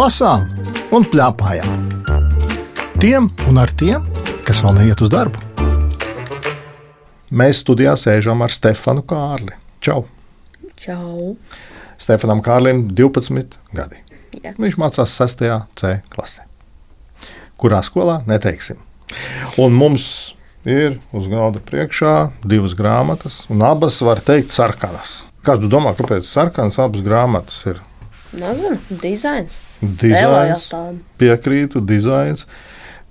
lasām 0.00 0.46
un 0.96 1.04
plēpājām. 1.04 1.88
Tiem 3.02 3.26
un 3.50 3.58
ar 3.60 3.72
tiem, 3.76 4.04
kas 4.46 4.62
vēl 4.64 4.78
neiet 4.78 5.00
uz 5.04 5.10
darbu. 5.12 5.40
Mēs 7.36 7.60
studijā 7.60 7.92
sēžam 8.00 8.40
ar 8.44 8.52
Stefanu 8.54 9.04
Kārli. 9.06 9.52
Čau! 9.84 10.06
Čau! 10.80 11.34
Stefanam 12.00 12.40
Kārlim 12.44 12.86
12 12.96 13.58
gadi. 13.76 14.00
Jā. 14.40 14.54
Viņš 14.56 14.78
mācās 14.80 15.18
6. 15.20 15.44
C 15.76 15.92
klasē. 16.14 16.46
Kurā 17.60 17.82
skolā 17.84 18.22
neteiksim. 18.30 18.80
Un 19.60 19.76
mums 19.76 20.06
ir 20.64 20.96
uz 21.12 21.28
galda 21.28 21.60
priekšā 21.60 22.14
divas 22.46 22.78
grāmatas, 22.78 23.42
un 23.52 23.60
abas 23.68 24.00
var 24.06 24.24
teikt 24.24 24.54
sarkanas. 24.54 25.26
Kādu 25.44 25.68
domā, 25.68 25.92
kāpēc 25.98 26.24
sarkanas 26.24 26.80
abas 26.80 27.04
grāmatas 27.04 27.60
ir? 27.68 27.84
Nezinu, 28.36 28.78
dizains. 29.02 29.58
Dizains, 29.80 30.68
piekrītu, 31.18 31.82
dizains. 31.82 32.46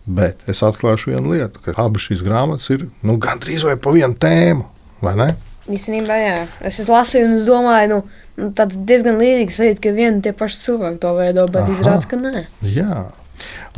Bet 0.10 0.40
es 0.50 0.64
atklāšu 0.66 1.12
vienu 1.12 1.36
lietu, 1.36 1.62
ka 1.62 1.76
abas 1.84 2.08
šīs 2.08 2.24
grāmatas 2.26 2.70
ir 2.74 2.88
nu, 3.06 3.18
gandrīz 3.22 3.66
vai 3.68 3.76
pa 3.78 3.94
vienu 3.94 4.16
tēmu. 4.18 4.66
vai 5.06 5.14
ne? 5.20 5.30
Īstenībā, 5.70 6.16
jā. 6.18 6.38
Es 6.66 6.80
lasīju, 6.90 7.28
un 7.28 7.36
es 7.38 7.46
domāju, 7.48 7.90
nu, 7.92 8.00
nu, 8.40 8.50
tāds 8.58 8.80
diezgan 8.90 9.20
līdzīgs 9.22 9.60
sajūta, 9.60 9.84
ka 9.84 9.94
vieni 9.94 10.16
un 10.16 10.24
tie 10.26 10.34
paši 10.34 10.64
cilvēki 10.64 11.02
to 11.04 11.12
veido, 11.20 11.46
bet 11.54 11.70
izrādās, 11.76 12.08
ka 12.10 12.18
nē. 12.18 12.46
Jā. 12.74 13.04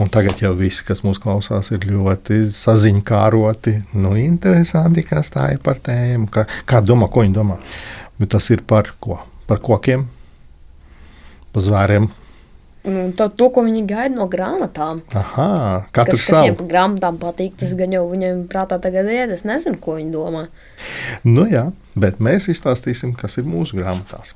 Un 0.01 0.09
tagad 0.09 0.39
jau 0.41 0.53
visi, 0.57 0.85
kas 0.87 1.03
mūsu 1.05 1.21
klausās, 1.21 1.69
ir 1.75 1.83
ļoti 1.89 2.45
saziņkāroti. 2.55 3.75
Nu, 3.99 4.15
interesanti, 4.17 5.03
kas 5.05 5.33
tā 5.35 5.51
ir 5.57 5.59
par 5.65 5.83
tēmu. 5.83 6.31
Kā, 6.33 6.47
kā 6.69 6.81
domā, 6.85 7.11
ko 7.11 7.25
viņi 7.25 7.35
domā? 7.35 7.59
Bet 8.21 8.31
tas 8.37 8.47
ir 8.55 8.63
par 8.65 8.93
ko? 9.03 9.19
Par 9.51 9.59
kokiem, 9.61 10.07
par 11.53 11.63
zvēriem. 11.65 12.09
Un 12.89 13.11
to, 13.13 13.27
to, 13.37 13.51
ko 13.53 13.61
viņi 13.61 13.83
gaida 13.85 14.15
no 14.15 14.25
grāmatām. 14.31 15.03
Aha, 15.13 15.83
Kas, 15.85 15.91
katrs 15.93 16.23
kas 16.25 16.31
viņiem 16.33 16.55
savu. 16.55 16.57
par 16.63 16.69
grāmatām 16.71 17.19
patīk, 17.21 17.53
tas 17.61 17.75
gan 17.77 17.93
jau 17.93 18.07
viņiem 18.09 18.39
prātā 18.49 18.79
tagad 18.81 19.05
ir. 19.13 19.29
Es 19.35 19.43
nezinu, 19.45 19.77
ko 19.83 19.99
viņi 19.99 20.09
domā. 20.15 20.47
Nu, 21.23 21.45
jā, 21.45 21.67
bet 21.93 22.17
mēs 22.17 22.49
izstāstīsim, 22.49 23.13
kas 23.19 23.37
ir 23.37 23.45
mūsu 23.45 23.77
grāmatās. 23.77 24.33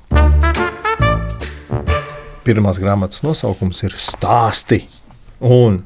Pirmās 2.46 2.78
grāmatas 2.78 3.24
nosaukums 3.26 3.82
ir 3.88 3.96
stāsti. 3.98 4.84
Un 5.42 5.80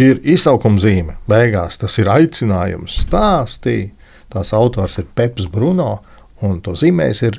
ir 0.00 0.16
izsaukuma 0.24 0.80
zīme. 0.80 1.18
Beigās 1.28 1.76
tas 1.82 1.98
ir 2.00 2.08
aicinājums 2.08 3.02
stāstīt. 3.04 3.92
Tās 4.32 4.50
autors 4.56 4.96
ir 4.98 5.06
Peps 5.14 5.44
Bruno, 5.52 5.98
un 6.42 6.58
to 6.64 6.72
zīmējis 6.76 7.20
ir 7.28 7.36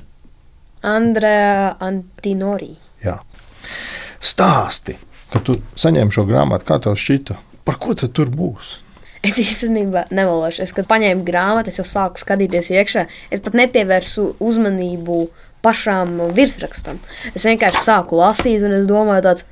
Andrejā 0.88 1.74
Antinori. 1.84 2.76
jā, 3.04 3.18
stāsti. 4.24 4.98
Kad 5.34 5.44
tu 5.44 5.58
saņēmi 5.80 6.14
šo 6.16 6.24
grāmatu, 6.28 6.68
kā 6.68 6.78
tev 6.84 6.96
šķita, 7.00 7.36
par 7.68 7.80
ko 7.82 7.96
tad 8.00 8.14
tur 8.16 8.32
būs? 8.32 8.78
Es 9.26 9.40
īstenībā 9.42 10.06
nemelošu. 10.14 10.64
Es, 10.64 10.74
kad 10.76 10.88
paņēmu 10.88 11.26
grāmatu, 11.28 11.72
es 11.72 11.80
jau 11.82 11.86
sāku 11.88 12.22
skatīties 12.22 12.70
iekšā. 12.72 13.08
Es 13.34 13.44
pat 13.44 13.58
nepievērsu 13.58 14.30
uzmanību 14.44 15.26
pašām 15.66 16.20
virsrakstam. 16.38 17.00
Es 17.34 17.48
vienkārši 17.48 17.84
sāku 17.84 18.20
lasīt, 18.20 18.64
un 18.64 18.76
es 18.78 18.88
domāju, 18.90 19.26
tāds, 19.26 19.48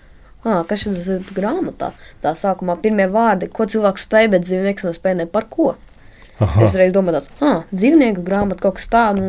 ah, 0.45 0.61
kas 0.69 0.85
šis 0.85 1.01
ir 1.17 1.33
grāmatā. 1.35 1.91
Tā 2.23 2.35
sākumā 2.39 2.77
pirmie 2.83 3.09
vārdi, 3.11 3.49
ko 3.51 3.67
cilvēks 3.69 4.05
spēja, 4.07 4.31
bet 4.35 4.45
dzīvnieks 4.45 4.87
nespēja 4.87 5.23
ne 5.23 5.27
par 5.31 5.49
ko. 5.51 5.73
Aha, 6.35 6.65
Es 6.65 6.75
reiz 6.75 6.93
domāju, 6.95 7.19
tāds, 7.19 7.31
ah, 7.41 7.63
dzīvnieku 7.71 8.23
grāmata 8.23 8.61
kaut 8.67 8.77
kas 8.79 8.89
tāds, 8.91 9.23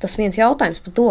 tas 0.00 0.16
viens 0.20 0.36
jautājums 0.36 0.82
par 0.84 0.96
to. 0.96 1.10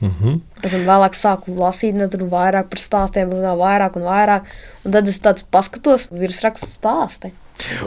Uh 0.00 0.10
-huh. 0.22 0.40
Pēc 0.62 0.70
tam 0.70 0.86
vēlāk 0.86 1.14
sāku 1.14 1.56
lasīt, 1.56 1.94
ne 1.94 2.08
tur 2.08 2.20
vairāk 2.20 2.68
par 2.68 2.78
stāstiem, 2.78 3.30
runā 3.30 3.54
vairāk 3.56 3.96
un 3.96 4.02
vairāk. 4.02 4.42
Un 4.84 4.92
tad 4.92 5.08
es 5.08 5.20
tāds 5.20 5.44
paskatos, 5.50 6.10
virsraksts 6.10 6.78
stāsti. 6.78 7.32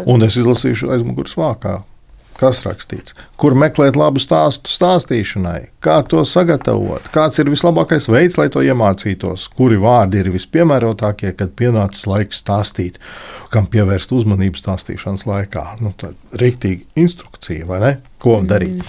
Un 0.06 0.24
es 0.24 0.36
izlasīšu 0.36 0.92
aizmugures 0.92 1.36
vākā. 1.36 1.82
Kas 2.42 2.64
rakstīts? 2.66 3.14
Kur 3.38 3.54
meklēt 3.54 3.98
labu 4.00 4.18
stāstu 4.22 4.72
stāstīšanai? 4.74 5.68
Kā 5.84 6.00
to 6.10 6.24
sagatavot? 6.26 7.06
Kāds 7.14 7.38
ir 7.38 7.52
vislabākais 7.52 8.08
veids, 8.10 8.40
lai 8.42 8.48
to 8.50 8.64
iemācītos? 8.66 9.46
Kuri 9.58 9.78
vārdi 9.78 10.24
ir 10.24 10.32
vispiemērotākie, 10.34 11.36
kad 11.38 11.54
pienācis 11.60 12.08
laiks 12.10 12.42
stāstīt? 12.42 12.98
Kam 13.54 13.70
pievērst 13.70 14.16
uzmanību 14.18 14.58
stāstīšanas 14.58 15.28
laikā? 15.30 15.66
Nu, 15.86 15.94
tā 15.94 16.16
ir 16.16 16.42
rīktīga 16.42 17.04
instrukcija, 17.04 17.68
vai 17.70 17.82
ne? 17.84 17.94
Ko 18.22 18.38
darīt? 18.46 18.84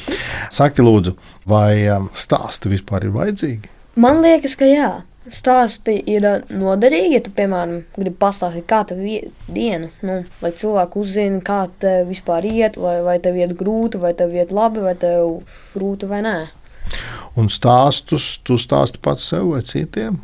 Saki, 0.53 0.85
lūdzu, 0.85 1.15
vai 1.49 1.87
um, 1.95 2.11
stāsti 2.13 2.73
vispār 2.73 3.09
ir 3.09 3.15
vajadzīgi? 3.15 3.73
Man 4.03 4.21
liekas, 4.25 4.57
ka 4.61 4.69
jā. 4.69 4.91
Stāsti 5.23 5.95
ir 6.11 6.25
ā, 6.27 6.33
noderīgi, 6.51 7.15
ja 7.15 7.23
tu, 7.23 7.31
piemēram, 7.37 7.85
gribi 7.95 8.17
pastāstīt, 8.19 8.67
kā 8.69 8.81
tev 8.89 9.05
iet 9.07 9.45
diena. 9.47 9.87
Nu, 10.03 10.19
lai 10.43 10.51
cilvēki 10.59 10.99
uzzina, 10.99 11.39
kā 11.47 11.61
tev 11.81 12.11
vispār 12.11 12.49
iet, 12.49 12.77
vai, 12.83 12.97
vai 13.07 13.17
tev 13.23 13.39
iet 13.39 13.55
grūti, 13.57 14.01
vai 14.03 14.11
tev 14.19 14.35
iet 14.35 14.51
labi, 14.53 14.83
vai 14.83 14.97
tev 14.99 15.39
grūti 15.77 16.11
vai 16.11 16.25
nē. 16.27 16.37
Un 17.39 17.49
stāstus 17.49 18.35
tu 18.45 18.59
stāsti 18.61 19.01
pats 19.01 19.31
sev 19.31 19.53
vai 19.55 19.63
citiem? 19.65 20.19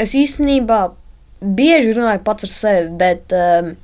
Es 0.00 0.16
īstenībā 0.16 0.80
bieži 1.38 1.92
runāju 1.94 2.24
pats 2.26 2.48
ar 2.48 2.54
sevi, 2.54 2.88
bet 2.98 3.36
um, 3.36 3.74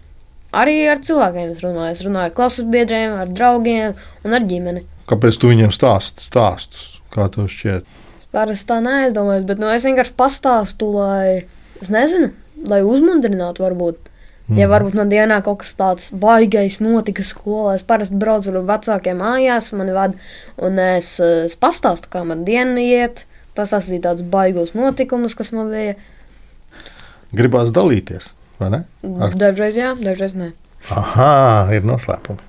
arī 0.61 0.77
ar 0.91 1.03
cilvēkiem 1.05 1.53
es 1.53 1.63
runāju. 1.65 1.97
Es 1.97 2.05
runāju 2.07 2.31
ar 2.31 2.37
klases 2.37 2.69
biedriem, 2.71 3.17
ar 3.21 3.33
draugiem 3.33 3.99
un 4.25 4.37
ar 4.39 4.47
ģimeni. 4.49 4.85
Kāpēc 5.11 5.37
tu 5.41 5.51
viņiem 5.51 5.75
stāsti 5.75 6.25
stāstus? 6.31 6.89
Kā 7.15 7.29
tev 7.33 7.51
šķiet? 7.53 7.87
Parasti 8.35 8.71
tā 8.71 8.81
neaizdomājos, 8.83 9.45
bet 9.47 9.61
nu, 9.63 9.69
es 9.71 9.85
vienkārši 9.87 10.17
pastāstu, 10.19 10.89
lai, 10.97 11.45
es 11.83 11.93
nezinu, 11.95 12.33
lai 12.71 12.81
uzmundrinātu 12.87 13.63
varbūt. 13.63 14.11
Mm. 14.45 14.59
Ja 14.61 14.67
varbūt 14.69 14.97
man 14.99 15.09
dienā 15.09 15.39
kaut 15.45 15.63
kas 15.63 15.71
tāds 15.79 16.11
baigais 16.21 16.77
notika 16.85 17.25
skolā, 17.25 17.79
es 17.79 17.85
parasti 17.87 18.19
braucu 18.21 18.51
ar 18.53 18.67
vecākiem 18.69 19.23
mājās, 19.23 19.71
mani 19.77 19.95
vada, 19.97 20.19
un 20.61 20.81
es, 20.83 21.15
es 21.23 21.55
pastāstu, 21.57 22.11
kā 22.13 22.25
man 22.29 22.43
diena 22.45 22.83
iet, 22.83 23.25
pastāstīju 23.57 24.03
tādus 24.05 24.29
baigos 24.29 24.75
notikumus, 24.77 25.37
kas 25.39 25.53
man 25.57 25.71
bija. 25.73 25.95
Gribās 27.35 27.73
dalīties, 27.75 28.33
vai 28.61 28.71
ne? 28.75 28.85
Ar 29.25 29.35
Dažreiz 29.39 29.79
jā, 29.79 29.95
dažreiz 29.99 30.37
nē. 30.39 30.53
Aha, 30.93 31.71
ir 31.73 31.87
noslēpumi. 31.89 32.41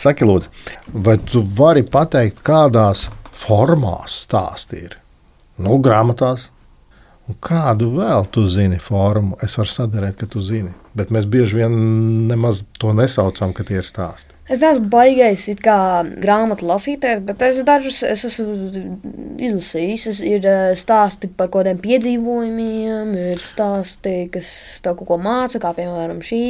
Saki, 0.00 0.26
lūdzu, 0.28 0.50
vai 1.04 1.16
tu 1.22 1.44
vari 1.56 1.84
pateikt, 1.86 2.42
kādās 2.44 3.06
formās 3.44 4.24
stāsti 4.24 4.82
ir? 4.88 4.96
Nu, 5.60 5.78
grāmatās. 5.84 6.48
Un 7.24 7.36
kādu 7.40 7.88
vēl 7.94 8.26
tu 8.28 8.42
zini 8.52 8.76
formu? 8.82 9.38
Es 9.44 9.54
varu 9.56 9.70
sadarīt, 9.72 10.18
ka 10.20 10.26
tu 10.28 10.42
zini. 10.44 10.74
Bet 10.94 11.08
mēs 11.14 11.24
bieži 11.24 11.62
vien 11.62 11.76
nemaz 12.28 12.66
to 12.76 12.92
nesaucam, 12.92 13.54
ka 13.56 13.64
tie 13.64 13.78
ir 13.80 13.88
stāsti. 13.88 14.34
Es 14.44 14.60
neesmu 14.60 15.54
kā 15.64 15.78
grāmatu 16.20 16.66
lasītājs, 16.68 17.22
bet 17.24 17.40
es 17.46 17.62
dažus 17.64 18.02
es 18.04 18.26
esmu 18.28 18.82
izlasījis. 19.40 20.06
Es 20.12 20.20
ir 20.20 20.44
eh, 20.44 20.74
stāsti 20.76 21.32
par 21.32 21.48
kaut 21.48 21.64
kādiem 21.64 21.80
piedzīvojumiem, 21.80 23.16
ir 23.32 23.40
stāsti, 23.40 24.14
kas 24.34 24.52
tev 24.84 25.00
kaut 25.00 25.14
ko 25.14 25.20
māca, 25.24 25.62
kā 25.64 25.72
piemēram 25.80 26.20
šī. 26.20 26.44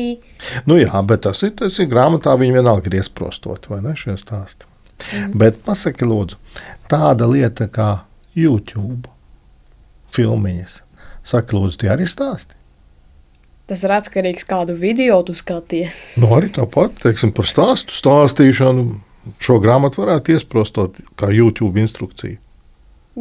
Nu, 0.66 0.80
jā, 0.82 0.90
bet 1.06 1.22
tas 1.28 1.46
ir, 1.46 1.54
tas 1.62 1.78
ir 1.78 1.90
grāmatā, 1.92 2.34
viņi 2.40 2.58
vienalga 2.58 2.90
ir 2.90 2.98
iesprostot, 2.98 3.70
vai 3.70 3.78
ne? 3.86 3.94
Šie 3.94 4.18
stāsti. 4.18 4.66
Mm. 5.14 5.38
Bet 5.38 5.62
pasaki, 5.62 6.06
lūdzu, 6.10 6.42
tāda 6.90 7.30
lieta 7.30 7.70
kā 7.70 7.92
YouTube 8.34 9.13
filmiņas. 10.14 10.80
Saki, 11.24 11.56
lūdzu, 11.56 11.80
tie 11.82 11.90
arī 11.94 12.06
stāsti. 12.10 12.56
Tas 13.64 13.80
ir 13.86 13.94
atkarīgs 13.96 14.44
no 14.44 14.50
kādu 14.50 14.76
video 14.76 15.22
tu 15.24 15.32
skaties. 15.36 16.18
Nu, 16.20 16.28
arī 16.36 16.50
tāpat, 16.52 16.98
teiksim, 17.00 17.32
par 17.32 17.48
stāstu 17.48 17.96
stāstīšanu. 17.96 19.00
Šo 19.40 19.56
grāmatu 19.56 20.02
varētu 20.02 20.34
iesprostot 20.34 20.98
kā 21.16 21.30
YouTube 21.32 21.80
instrukciju. 21.80 22.36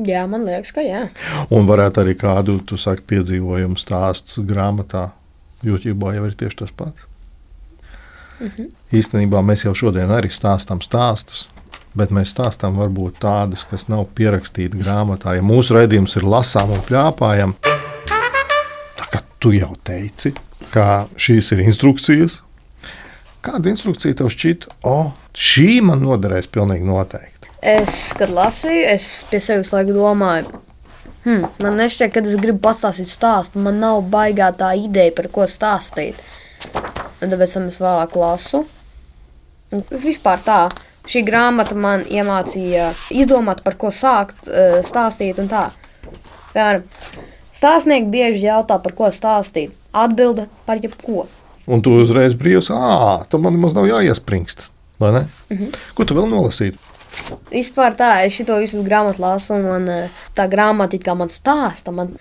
Jā, 0.03 0.25
man 0.27 0.43
liekas, 0.43 0.73
ka 0.75 0.83
jā. 0.83 1.05
Un 1.53 1.69
varētu 1.69 2.01
arī 2.01 2.17
kādu, 2.19 2.57
tu 2.67 2.75
saki, 2.81 3.05
piedzīvojumu 3.13 3.79
stāstu 3.79 4.43
grāmatā. 4.43 5.11
YouTube 5.63 6.11
jau 6.11 6.27
ir 6.27 6.35
tieši 6.35 6.59
tas 6.59 6.75
pats. 6.75 7.07
-hmm. 8.49 8.69
Īstenībā 8.91 9.41
mēs 9.45 9.65
jau 9.65 9.73
šodien 9.75 10.11
arī 10.11 10.31
stāstām 10.33 10.81
stāstus, 10.81 11.49
bet 11.97 12.13
mēs 12.13 12.33
stāstām 12.33 12.77
varbūt 12.81 13.19
tādus, 13.23 13.65
kas 13.69 13.87
nav 13.91 14.07
pierakstīti 14.17 14.79
grāmatā. 14.81 15.35
Ja 15.37 15.45
mūsu 15.45 15.77
raidījums 15.77 16.17
ir 16.19 16.25
lasām 16.27 16.73
un 16.75 16.81
plāpājam, 16.87 17.55
kā 18.99 19.21
tu 19.39 19.53
jau 19.55 19.73
teici, 19.85 20.33
ka 20.73 21.05
šīs 21.17 21.53
ir 21.53 21.63
instrukcijas. 21.67 22.41
Kāda 23.43 23.69
instrukcija 23.73 24.15
tev 24.21 24.31
šķita? 24.31 24.77
O, 24.87 25.11
šī 25.35 25.81
man 25.85 26.03
noderēs 26.05 26.47
pilnīgi 26.51 26.87
noteikti. 26.87 27.51
Es, 27.63 28.11
kad 28.17 28.31
lasīju, 28.31 28.85
es 28.91 29.07
pie 29.29 29.39
sevis 29.43 29.71
laiku 29.71 29.95
domāju, 29.95 30.61
hmm, 31.25 31.49
man 31.63 31.77
nešķiet, 31.79 32.11
ka 32.11 32.23
es 32.23 32.39
gribu 32.39 32.59
pastāstīt 32.63 33.11
stāstu. 33.11 33.61
Man 33.63 33.81
nav 33.83 34.01
baigā 34.11 34.49
tā 34.55 34.73
ideja, 34.79 35.13
par 35.15 35.29
ko 35.31 35.47
stāstīt. 35.47 36.19
Tāpēc 37.23 37.55
es 37.61 37.79
vēlāk 37.79 38.17
lasu. 38.19 38.63
Un 39.73 39.83
vispār 40.03 40.43
tā, 40.43 40.57
šī 41.09 41.23
grāmata 41.27 41.75
man 41.75 42.05
iemācīja 42.09 42.91
izdomāt, 43.11 43.63
par 43.63 43.77
ko 43.79 43.91
sākt 43.91 44.47
eh, 44.47 44.81
stāstīt. 44.87 45.39
un 45.39 45.51
tā. 45.51 45.69
Piemēram, 46.53 46.83
Stāstnieki 47.53 48.09
bieži 48.09 48.47
jautā, 48.47 48.79
par 48.81 48.95
ko 48.97 49.07
stāstīt. 49.13 49.73
Atbilde 49.93 50.47
par 50.65 50.81
jebko. 50.81 51.27
Un 51.69 51.83
tu 51.85 51.93
uzreiz 52.01 52.33
brīvs, 52.35 52.71
ah, 52.73 53.23
tam 53.29 53.45
man 53.45 53.53
nemaz 53.55 53.75
nav 53.77 53.85
jāiespringst. 53.87 54.67
Mm 54.99 55.27
-hmm. 55.49 55.75
Ko 55.93 56.05
tu 56.05 56.15
vēl 56.15 56.27
nolasīji? 56.29 56.77
Vispār 57.51 57.95
tā, 57.95 58.25
es 58.25 58.33
šo 58.33 58.59
visu 58.59 58.83
grāmatu 58.83 59.19
lasu, 59.19 59.53
un 59.53 59.61
man 59.61 59.89
eh, 59.89 60.09
tā 60.35 60.47
grāmata 60.49 60.95
it 60.95 61.03
kā 61.03 61.15
man 61.15 61.29
stāsta. 61.29 61.91
Man 61.91 62.17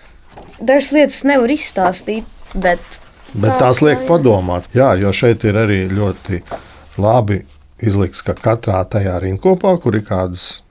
dažas 0.61 0.91
lietas 0.91 1.23
nevar 1.23 1.49
izstāstīt, 1.49 2.23
bet. 2.53 2.79
Bet 3.33 3.59
tās 3.59 3.81
liek 3.81 4.07
padomāt. 4.07 4.63
Jā, 4.73 4.93
jo 4.99 5.11
šeit 5.11 5.43
ir 5.43 5.55
arī 5.55 5.89
ļoti 5.89 6.43
labi 6.97 7.45
izlikts, 7.83 8.23
ka 8.25 8.35
katrā 8.37 8.81
tajā 8.89 9.17
rindkopā, 9.23 9.75
kur 9.83 9.97
ir 9.97 10.05
kādas 10.07 10.63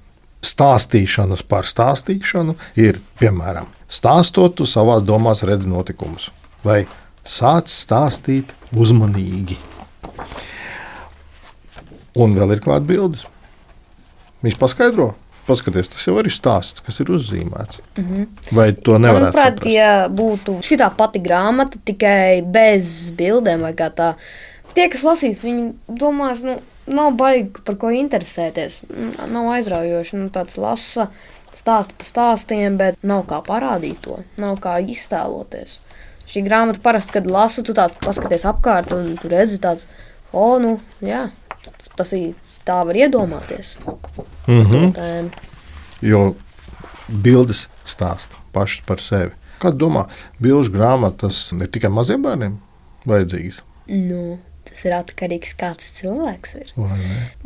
stāstīšanas 0.43 1.45
par 1.47 1.69
stāstīšanu, 1.69 2.57
ir 2.81 2.99
piemēram, 3.21 3.69
stāstot, 3.93 4.57
tu 4.59 4.67
savā 4.67 4.99
domās 5.05 5.45
redzi 5.47 5.71
notikumus, 5.71 6.31
vai 6.67 6.83
sāc 7.23 7.71
stāstīt 7.71 8.55
uzmanīgi. 8.75 9.59
Un 12.19 12.35
vēl 12.37 12.57
ir 12.57 12.63
klāta 12.65 12.85
bildes. 12.89 13.25
Viņš 14.43 14.57
paskaidro, 14.59 15.13
paskaties, 15.47 15.89
tas 15.93 16.07
jau 16.07 16.17
ir 16.21 16.29
stāsts, 16.35 16.83
kas 16.85 16.99
ir 17.01 17.13
uzzīmēts. 17.15 17.81
Mm 17.97 18.09
-hmm. 18.09 18.27
Vai 18.57 18.73
to 18.73 18.99
nevar 18.99 19.31
saprast? 19.31 19.39
Manuprāt, 19.39 19.71
ja 19.73 20.09
būtu 20.09 20.59
šī 20.67 20.91
pati 20.97 21.23
grāmata, 21.23 21.79
tikai 21.85 22.43
bez 22.43 23.13
bildēm 23.17 23.63
vai 23.63 23.73
kā 23.73 23.91
tā, 23.91 24.15
tie, 24.75 24.89
kas 24.89 25.03
lasīs, 25.03 25.43
viņi 25.43 25.73
domās, 25.89 26.43
nu, 26.43 26.59
nav 26.87 27.15
baigi 27.19 27.63
par 27.67 27.79
ko 27.81 27.93
interesēties. 27.95 28.83
Nav 29.31 29.51
aizraujoši. 29.57 30.19
Nu, 30.19 30.29
tāds 30.35 30.59
lasa, 30.61 31.09
stāsta 31.55 31.97
pa 31.99 32.07
stāstiem, 32.07 32.79
bet 32.81 32.99
nav 33.07 33.27
kā 33.31 33.43
parādīt 33.47 34.03
to, 34.05 34.21
nav 34.41 34.59
kā 34.65 34.79
iztēloties. 34.81 35.81
Šī 36.33 36.45
grāmata 36.47 36.81
parasti, 36.83 37.17
kad 37.19 37.27
lasa, 37.29 37.65
tu 37.67 37.75
tādu 37.77 37.99
paskaties 38.05 38.47
apkārt 38.49 38.93
un 38.95 39.13
tu 39.21 39.29
redzi 39.33 39.59
tāds, 39.61 39.89
o, 40.33 40.57
nu, 40.63 40.79
jā, 41.05 41.27
tas 41.99 42.15
ir 42.17 42.33
tā 42.67 42.79
var 42.87 42.97
iedomāties. 42.97 43.77
Mm 44.47 44.65
-hmm. 44.67 45.31
Jo 46.03 46.35
bildes 47.09 47.69
stāsta 47.87 48.39
pašas 48.53 48.85
par 48.87 49.01
sevi. 49.01 49.33
Kā 49.61 49.71
domā, 49.71 50.07
bilžu 50.41 50.73
grāmatas 50.73 51.53
ir 51.61 51.71
tikai 51.71 51.91
maziem 51.91 52.23
bērniem 52.23 52.59
vajadzīgas? 53.07 53.63
Nu. 53.87 54.39
Tas 54.73 54.87
ir 54.89 54.95
atkarīgs 54.97 55.51
no 55.53 55.59
tā, 55.59 55.67
kāds 55.67 55.89
cilvēks 55.99 56.55
ir. 56.57 56.71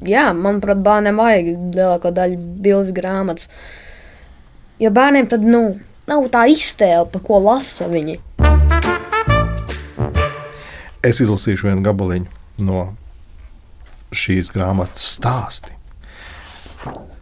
Jā, 0.07 0.29
manuprāt, 0.31 0.79
bērniem 0.87 1.19
vajag 1.19 1.49
lielāko 1.75 2.13
daļu 2.15 2.37
bilžu 2.63 2.95
grāmatas. 2.95 3.49
Jo 4.79 4.93
bērniem 4.95 5.27
tad 5.27 5.43
nu, 5.43 5.81
nav 6.07 6.29
tā 6.31 6.45
iztēle, 6.53 7.09
pa 7.11 7.19
ko 7.27 7.41
lasa 7.43 7.89
viņi. 7.91 8.21
Es 11.03 11.19
izlasīšu 11.23 11.67
vienu 11.67 11.83
gabaliņu 11.87 12.63
no 12.63 12.85
šīs 14.15 14.53
grāmatas 14.55 15.11
stāsti. 15.19 15.75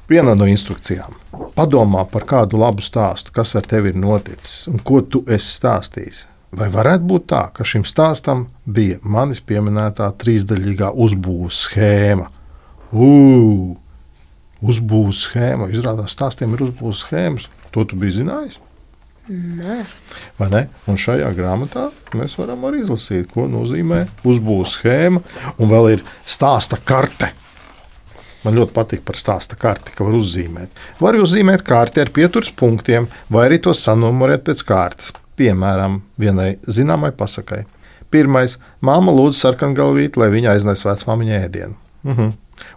Viena 0.08 0.36
no 0.36 0.44
instrukcijām. 0.44 1.16
Padomā 1.56 2.04
par 2.12 2.28
kādu 2.28 2.60
labu 2.60 2.84
stāstu, 2.84 3.32
kas 3.32 3.56
ar 3.56 3.64
tevi 3.64 3.94
ir 3.94 3.96
noticis 3.96 4.66
un 4.68 4.84
ko 4.84 5.00
tu 5.00 5.24
esi 5.24 5.48
stāstījis. 5.56 6.26
Vai 6.54 6.68
varētu 6.70 7.06
būt 7.08 7.24
tā, 7.32 7.40
ka 7.54 7.64
šim 7.66 7.82
stāstam 7.88 8.44
bija 8.62 9.00
manis 9.02 9.40
pieminētā 9.42 10.10
trīsdaļīgā 10.22 10.92
uzbūves 11.02 11.64
schēma? 11.66 12.28
Ugh! 12.92 13.80
Uzbūves 14.64 15.24
schēma. 15.26 15.66
Izrādās, 15.74 16.14
stāstiem 16.14 16.54
ir 16.54 16.62
uzbūves 16.68 17.02
schēmas. 17.02 17.48
To 17.74 17.82
tu 17.88 17.98
biji 17.98 18.20
zinājis? 18.20 18.60
Nē. 19.28 19.80
Vai 20.38 20.48
ne? 20.52 20.60
Un 20.88 21.00
šajā 21.00 21.32
grāmatā 21.34 21.88
mēs 22.14 22.36
varam 22.38 22.62
arī 22.68 22.84
izlasīt, 22.84 23.26
ko 23.32 23.48
nozīmē 23.50 24.04
uzbūves 24.22 24.76
schēma. 24.78 25.24
Un 25.58 25.72
vēl 25.72 25.90
ir 25.96 26.06
stāsta 26.28 26.78
karte. 26.78 27.32
Man 28.44 28.60
ļoti 28.60 28.76
patīk 28.76 29.04
par 29.08 29.18
stāsta 29.18 29.58
karti, 29.58 29.96
ka 29.96 30.06
var 30.06 30.20
uzzīmēt. 30.20 30.70
Var 31.02 31.18
uzzīmēt 31.18 31.66
karti 31.66 32.04
ar 32.04 32.14
pieturas 32.14 32.52
punktiem, 32.54 33.10
vai 33.32 33.48
arī 33.48 33.62
to 33.64 33.74
sanumurēt 33.74 34.46
pēc 34.46 34.66
kārtas 34.68 35.12
piemēram, 35.36 36.00
vienai 36.20 36.56
zināmai 36.66 37.12
pasakai. 37.12 37.64
Pirmais- 38.10 38.58
māma 38.88 39.12
lūdz 39.14 39.40
sarkangalvīti, 39.40 40.16
lai 40.16 40.30
viņa 40.30 40.52
aiznes 40.54 40.84
vecmāmiņai 40.86 41.40
ēdienu. 41.48 41.74
Uh 42.04 42.10
mhm. 42.10 42.22
-huh. 42.22 42.32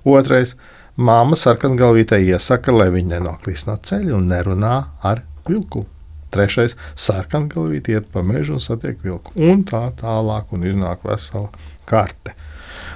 Otrais- 0.06 0.56
māma 1.10 1.36
sarkangalvītei 1.36 2.26
iesaka, 2.26 2.72
lai 2.72 2.90
viņa 2.90 3.20
nenoklīst 3.20 3.68
no 3.68 3.78
ceļa 3.78 4.16
un 4.16 4.28
nerunā 4.28 4.86
ar 5.04 5.24
vilku. 5.48 5.86
Trešais- 6.32 6.76
sarkangalvīti 7.08 7.90
iet 7.90 8.12
pa 8.12 8.22
mežu 8.22 8.54
un 8.54 8.60
satiek 8.60 8.98
vilku. 9.04 9.32
Un 9.36 9.64
tā 9.64 9.92
tālāk, 9.92 10.46
un 10.52 10.62
iznāk 10.62 10.98
vesela 11.04 11.50
karte. 11.86 12.34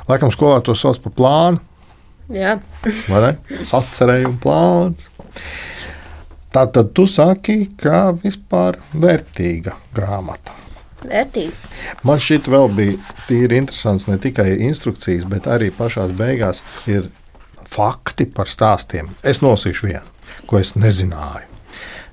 Laikam 0.08 0.30
skolā 0.30 0.64
to 0.64 0.74
sauc 0.76 1.00
par 1.04 1.12
plānu. 1.12 1.60
Jā, 2.30 2.60
vai 3.10 3.22
ne? 3.22 3.38
Atcerējumu 3.72 4.40
plāns. 4.40 5.08
Tā 6.52 6.66
tad 6.68 6.92
tu 6.92 7.06
saki, 7.08 7.70
ka 7.80 8.10
vispār 8.12 8.76
vērtīga 8.92 9.78
grāmata. 9.96 10.58
Vērtīgi. 11.02 11.54
Man 12.06 12.20
šķiet, 12.22 12.50
vēl 12.52 12.68
bija 12.76 13.16
tīri 13.30 13.58
interesants 13.62 14.06
ne 14.10 14.20
tikai 14.22 14.50
instrukcijas, 14.68 15.24
bet 15.32 15.48
arī 15.50 15.72
pašā 15.74 16.10
beigās 16.20 16.60
ir 16.92 17.08
fakti 17.72 18.28
par 18.28 18.52
stāstiem. 18.52 19.14
Es 19.24 19.40
nosīšu 19.42 19.88
vienu, 19.88 20.06
ko 20.46 20.60
es 20.60 20.76
nezināju. 20.76 21.48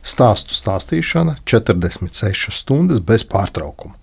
Stāstu 0.06 0.54
stāstīšana 0.54 1.40
46 1.42 2.54
stundas 2.54 3.02
bez 3.04 3.26
pārtraukuma. 3.28 3.97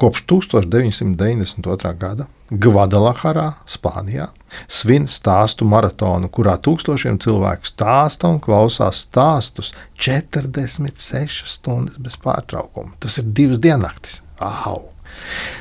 Kopš 0.00 0.22
1992. 0.26 1.94
gada 2.00 2.24
Gvadalaharā, 2.50 3.50
Spānijā, 3.68 4.30
svin 4.64 5.04
stāstu 5.04 5.66
maratonu, 5.68 6.30
kurā 6.32 6.54
tūkstošiem 6.56 7.18
cilvēku 7.20 7.68
stāsta 7.68 8.30
un 8.32 8.40
klausās 8.40 9.04
stāstus 9.04 9.74
46 10.00 11.44
stundas 11.52 12.00
bez 12.00 12.16
pārtraukuma. 12.16 12.96
Tas 12.98 13.20
ir 13.20 13.28
divas 13.28 13.60
diennaktis. 13.60 14.22
Au! 14.40 14.88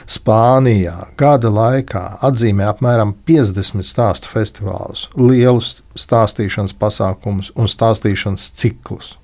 Spānijā 0.07 1.09
gada 1.19 1.51
laikā 1.51 2.05
atzīmē 2.23 2.71
apmēram 2.71 3.17
50 3.27 3.83
stāstu 3.83 4.31
festivālus, 4.31 5.09
lielus 5.19 5.81
stāstīšanas 5.99 6.79
pasākumus 6.79 7.51
un 7.59 7.67
stāstīšanas 7.67 8.53
ciklus 8.55 9.18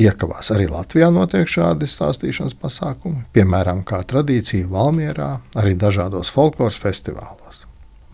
iekavās. 0.00 0.50
Arī 0.54 0.66
Latvijā 0.70 1.10
notiek 1.14 1.48
šādi 1.50 1.88
stāstīšanas 1.90 2.56
pasākumi, 2.60 3.24
piemēram, 3.34 3.84
kā 3.86 4.02
tradīcija 4.08 4.68
Valmjerā, 4.70 5.30
arī 5.60 5.74
dažādos 5.78 6.32
folkloras 6.34 6.78
festivālos. 6.80 7.62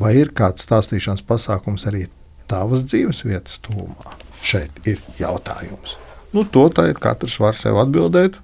Vai 0.01 0.15
ir 0.21 0.33
kāds 0.37 0.65
stāstīšanas 0.67 1.25
pasākums 1.29 1.87
arī 1.89 2.07
tavas 2.51 2.87
dzīves 2.89 3.25
vietas 3.27 3.61
tūmā? 3.65 4.17
Šeit 4.43 4.87
ir 4.89 5.01
jautājums. 5.21 5.99
Nu, 6.33 6.45
to 6.45 6.69
tagad 6.73 7.01
katrs 7.03 7.37
var 7.43 7.59
sev 7.59 7.77
atbildēt. 7.83 8.39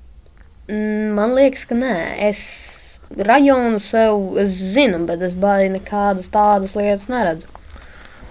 Mm, 0.69 1.15
man 1.17 1.37
liekas, 1.37 1.65
ka 1.69 1.79
nē. 1.79 1.95
Es 2.29 2.41
rajonu 3.17 3.81
sev 3.81 4.37
es 4.43 4.57
zinu, 4.75 5.05
bet 5.09 5.23
es 5.23 5.37
baigi 5.39 5.71
nekādas 5.77 6.29
tādas 6.35 6.75
lietas 6.77 7.09
neredzu. 7.09 7.47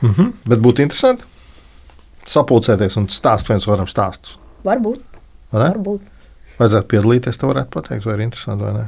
Mm 0.01 0.11
-hmm. 0.11 0.31
Bet 0.45 0.59
būtu 0.59 0.81
interesanti 0.81 1.23
sapulcēties 2.27 2.97
un 2.97 3.07
stāstīt 3.07 3.49
viens 3.49 3.67
otram 3.67 3.87
stāstus. 3.87 4.37
Varbūt. 4.65 5.01
Vai 5.53 5.67
Varbūt. 5.69 6.05
Vajadzētu 6.55 6.87
piedalīties, 6.89 7.37
tā 7.37 7.49
varētu 7.49 7.69
pateikt, 7.75 8.05
vai 8.07 8.15
ir 8.15 8.23
interesanti 8.25 8.65
vai 8.65 8.71
nē. 8.73 8.85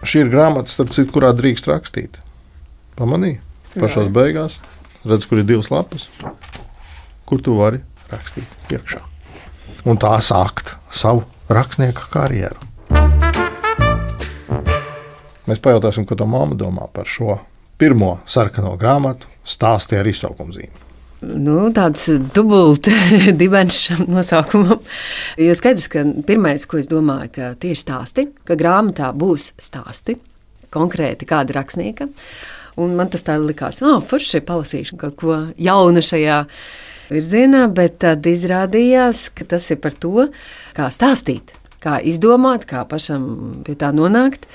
Šī 0.00 0.24
ir 0.24 0.32
grāmata, 0.32 0.72
starp 0.72 0.90
citu, 0.96 1.12
kurā 1.14 1.30
drīkst 1.36 1.68
rakstīt. 1.70 2.16
Pamanīju, 2.98 3.38
pašā 3.76 4.06
beigās 4.10 4.56
redz, 5.04 5.28
kur 5.28 5.42
ir 5.42 5.46
divas 5.48 5.70
lapas, 5.70 6.08
kur 7.28 7.44
tu 7.44 7.54
vari 7.60 7.84
rakstīt 8.10 8.74
iekšā. 8.74 9.04
Un 9.86 10.00
tā 10.00 10.16
sākt 10.24 10.74
savu 10.90 11.22
rakstnieka 11.52 12.10
karjeru. 12.12 12.68
Mēs 15.46 15.62
pajautāsim, 15.62 16.08
ko 16.08 16.18
tā 16.18 16.26
mamma 16.26 16.58
domā 16.58 16.90
par 16.92 17.06
šo 17.08 17.38
pirmo 17.80 18.18
sarkano 18.28 18.74
grāmatu, 18.80 19.30
stāstīja 19.46 20.02
ar 20.02 20.10
izsaukumu 20.10 20.56
zīmi 20.56 20.89
nu, 21.20 21.56
tāds 21.76 22.06
dubults 22.34 22.90
dibens 23.40 23.76
šim 23.84 24.06
nosaukumam. 24.10 24.80
Jo 25.40 25.56
skaidrs, 25.58 25.88
ka 25.92 26.04
pirmais, 26.26 26.66
ko 26.68 26.80
es 26.80 26.90
domāju, 26.90 27.32
ka 27.36 27.52
tieši 27.60 27.84
stāsti, 27.84 28.26
ka 28.48 28.58
grāmatā 28.58 29.12
būs 29.16 29.52
stāsti 29.60 30.18
konkrēti 30.74 31.28
kāda 31.28 31.56
rakstnieka. 31.58 32.08
Un 32.80 32.94
man 32.96 33.10
tas 33.12 33.24
tā 33.26 33.36
likās, 33.40 33.82
ah, 33.84 33.98
forši 34.00 34.42
palasīšu 34.46 34.98
kaut 35.00 35.16
ko 35.20 35.38
jaunu 35.60 36.02
šajā 36.04 36.44
virzienā, 37.10 37.64
bet 37.74 37.98
tad 38.04 38.26
izrādījās, 38.30 39.26
ka 39.34 39.46
tas 39.56 39.66
ir 39.74 39.80
par 39.82 39.96
to, 39.98 40.28
kā 40.76 40.86
stāstīt, 40.94 41.50
kā 41.82 41.98
izdomāt, 42.06 42.68
kā 42.70 42.84
pašam 42.88 43.62
pie 43.66 43.74
tā 43.78 43.90
nonākt. 43.96 44.46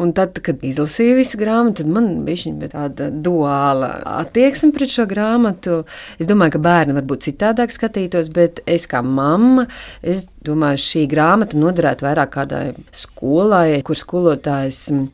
Un 0.00 0.12
tad, 0.16 0.38
kad 0.44 0.62
izlasīju 0.64 1.16
visu 1.18 1.38
grāmatu, 1.40 1.82
tad 1.82 1.92
man 1.94 2.10
bija 2.26 2.70
tāda 2.72 3.08
duāla 3.12 3.90
attieksme 4.20 4.72
pret 4.74 4.92
šo 4.92 5.06
grāmatu. 5.10 5.80
Es 6.18 6.28
domāju, 6.30 6.56
ka 6.56 6.64
bērni 6.66 6.96
varbūt 6.98 7.28
citādāk 7.28 7.74
skatītos, 7.74 8.30
bet 8.34 8.62
es 8.70 8.88
kā 8.90 9.02
mamma, 9.04 9.66
es 10.02 10.26
domāju, 10.44 10.82
šī 10.84 11.06
grāmata 11.10 11.58
noderētu 11.60 12.06
vairāk 12.06 12.32
kādai 12.36 12.62
skolai, 12.94 13.82
kur 13.86 13.98
skolotājs 13.98 14.86
mm, 14.94 15.08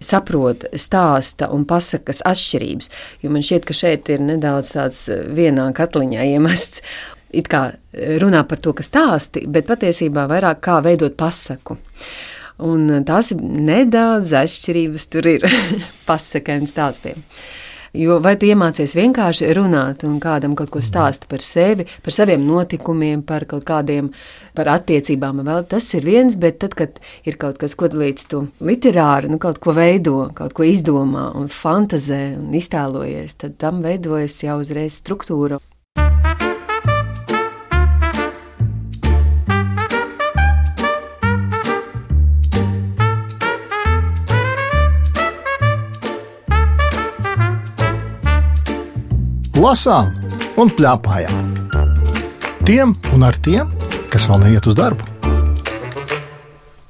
saprot 0.00 0.66
stāsta 0.80 1.50
un 1.52 1.66
pasakas 1.68 2.22
atšķirības. 2.26 2.90
Jo 3.22 3.32
man 3.34 3.44
šķiet, 3.44 3.68
ka 3.68 3.76
šeit 3.76 4.10
ir 4.12 4.24
nedaudz 4.24 4.74
tāds 4.76 5.06
vienā 5.36 5.68
katliņā 5.76 6.26
iemests. 6.34 6.84
It 7.30 7.46
kā 7.46 7.68
runā 8.18 8.42
par 8.48 8.58
to, 8.58 8.72
kas 8.74 8.88
stāsti, 8.90 9.44
bet 9.46 9.68
patiesībā 9.68 10.24
vairāk 10.30 10.64
kā 10.66 10.80
veidot 10.82 11.14
pasaku. 11.18 11.76
Un 12.66 13.02
tās 13.08 13.32
ir 13.34 13.40
nedaudz 13.40 14.34
atšķirības 14.42 15.08
tur 15.12 15.28
ir 15.36 15.48
pasakām 16.08 16.68
stāstiem. 16.68 17.24
Jo 17.90 18.20
vai 18.22 18.36
tu 18.38 18.46
iemācies 18.46 18.92
vienkārši 18.94 19.48
runāt 19.58 20.04
un 20.06 20.20
kādam 20.22 20.52
kaut 20.54 20.70
ko 20.70 20.78
stāst 20.84 21.24
par 21.30 21.42
sevi, 21.42 21.88
par 22.04 22.14
saviem 22.14 22.44
notikumiem, 22.46 23.24
par 23.26 23.48
kaut 23.50 23.64
kādiem, 23.66 24.12
par 24.54 24.70
attiecībām, 24.76 25.40
vēl 25.42 25.66
tas 25.66 25.88
ir 25.98 26.06
viens, 26.06 26.36
bet 26.38 26.60
tad, 26.62 26.76
kad 26.78 27.00
ir 27.26 27.34
kaut 27.40 27.58
kas, 27.58 27.74
ko 27.74 27.90
līdz 27.90 28.28
tu 28.30 28.44
literāri, 28.62 29.32
nu 29.32 29.40
kaut 29.42 29.58
ko 29.58 29.74
veido, 29.74 30.28
kaut 30.38 30.54
ko 30.54 30.68
izdomā 30.68 31.32
un 31.40 31.50
fantazē 31.50 32.36
un 32.38 32.54
iztēlojies, 32.54 33.34
tad 33.42 33.58
tam 33.58 33.82
veidojas 33.82 34.38
jau 34.46 34.60
uzreiz 34.62 35.00
struktūra. 35.02 35.58
Lasām 49.60 50.14
un 50.56 50.70
plēpājām. 50.72 51.48
Tiem 52.64 52.94
un 53.12 53.24
ar 53.26 53.36
tiem, 53.44 53.68
kas 54.12 54.24
vēl 54.30 54.46
neiet 54.46 54.64
uz 54.70 54.76
darbu. 54.78 55.04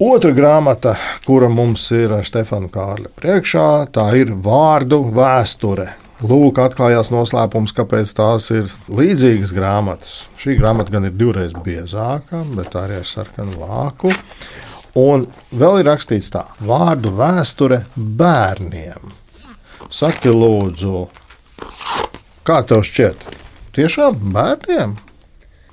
Otra 0.00 0.31
grāmata, 0.37 0.95
kura 1.27 1.49
mums 1.50 1.89
ir 1.93 2.15
ar 2.15 2.25
Stefanu 2.25 2.71
Kārli 2.73 3.11
priekšā, 3.19 3.67
tā 3.93 4.07
ir 4.21 4.31
vārdu 4.45 5.03
vēsture. 5.17 5.89
Lūk, 6.23 6.61
atklājās 6.62 7.11
noslēpums, 7.11 7.75
kāpēc 7.75 8.12
tās 8.17 8.50
ir 8.55 8.71
līdzīgas 8.93 9.55
grāmatas. 9.57 10.15
Šī 10.41 10.55
grāmata 10.61 10.95
gan 10.95 11.09
ir 11.09 11.17
divreiz 11.17 11.57
biezāka, 11.65 12.45
bet 12.55 12.77
arī 12.79 13.00
ar 13.00 13.09
sarkanu 13.09 13.57
vāku. 13.61 14.12
Un 15.00 15.27
vēl 15.50 15.81
ir 15.81 15.91
rakstīts 15.91 16.31
tā, 16.35 16.45
vārdu 16.61 17.12
vēsture 17.19 17.83
bērniem. 17.97 19.17
Saki, 19.91 20.31
lūdzu, 20.31 21.09
Kā 22.49 22.62
tev 22.64 22.80
šķiet? 22.88 23.25
Tiešām 23.76 24.30
bērniem? 24.32 24.94